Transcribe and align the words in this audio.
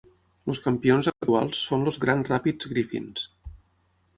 Els 0.53 0.61
campions 0.63 1.09
actuals 1.11 1.61
són 1.67 1.85
els 1.91 1.99
Grand 2.07 2.33
Rapids 2.33 2.71
Griffins. 2.73 3.29